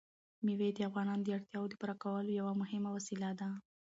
[0.45, 3.49] مېوې د افغانانو د اړتیاوو د پوره کولو یوه مهمه وسیله ده.